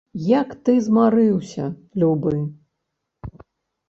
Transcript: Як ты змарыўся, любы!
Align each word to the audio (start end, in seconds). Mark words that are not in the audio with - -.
Як 0.27 0.53
ты 0.69 0.73
змарыўся, 0.85 1.67
любы! 2.05 2.33